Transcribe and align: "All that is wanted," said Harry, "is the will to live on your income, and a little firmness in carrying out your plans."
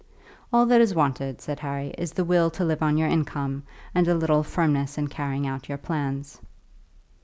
"All 0.51 0.65
that 0.65 0.81
is 0.81 0.95
wanted," 0.95 1.41
said 1.41 1.59
Harry, 1.59 1.93
"is 1.95 2.11
the 2.13 2.23
will 2.25 2.49
to 2.57 2.65
live 2.65 2.81
on 2.81 2.97
your 2.97 3.07
income, 3.07 3.61
and 3.93 4.07
a 4.07 4.15
little 4.15 4.41
firmness 4.41 4.97
in 4.97 5.09
carrying 5.09 5.45
out 5.45 5.69
your 5.69 5.77
plans." 5.77 6.39